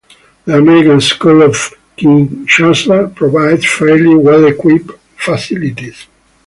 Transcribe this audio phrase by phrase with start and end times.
[0.45, 6.07] The American School of Kinshasa provides fairly well-equipped facilities.